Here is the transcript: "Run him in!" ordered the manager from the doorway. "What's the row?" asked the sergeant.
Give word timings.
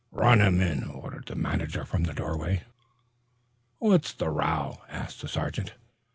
"Run 0.09 0.41
him 0.41 0.59
in!" 0.61 0.83
ordered 0.85 1.27
the 1.27 1.35
manager 1.35 1.85
from 1.85 2.05
the 2.05 2.13
doorway. 2.15 2.63
"What's 3.77 4.13
the 4.13 4.31
row?" 4.31 4.81
asked 4.89 5.21
the 5.21 5.27
sergeant. 5.27 5.75